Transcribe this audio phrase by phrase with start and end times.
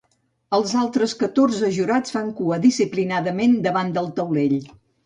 [0.57, 4.63] Els altres catorze jurats fan cua disciplinadament davant del taulell.